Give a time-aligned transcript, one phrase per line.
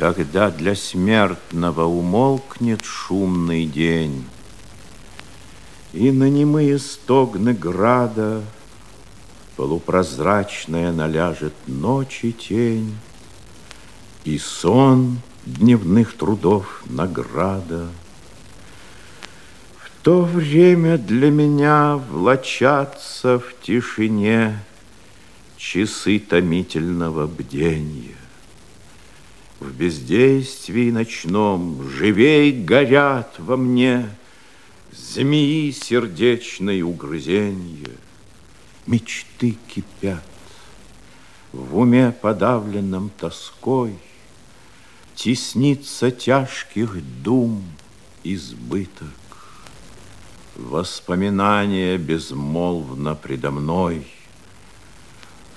[0.00, 4.24] Когда для смертного умолкнет шумный день,
[5.92, 8.42] И на немые стогны града
[9.56, 12.96] Полупрозрачная наляжет ночи тень,
[14.24, 17.86] И сон дневных трудов награда.
[19.76, 24.64] В то время для меня влачатся в тишине
[25.58, 28.19] Часы томительного бденья.
[29.80, 34.10] Бездействии ночном живей горят во мне
[34.92, 37.88] Змеи сердечной угрызенья.
[38.86, 40.22] Мечты кипят,
[41.52, 43.96] в уме подавленном тоской
[45.14, 47.64] Теснится тяжких дум
[48.22, 49.08] избыток.
[50.56, 54.06] Воспоминания безмолвно предо мной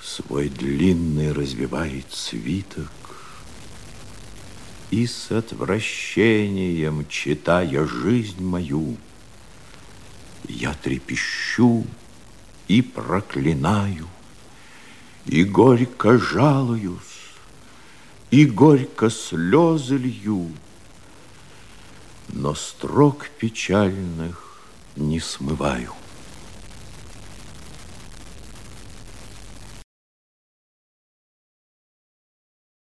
[0.02, 2.90] Свой длинный развивает свиток
[4.94, 8.96] и с отвращением, читая жизнь мою,
[10.48, 11.84] я трепещу
[12.68, 14.08] и проклинаю,
[15.26, 17.34] и горько жалуюсь,
[18.30, 20.52] и горько слезы лью,
[22.28, 24.62] но строк печальных
[24.96, 25.94] не смываю.